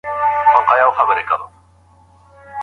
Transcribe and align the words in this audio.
خپله 0.93 1.21
کیسه 1.29 1.47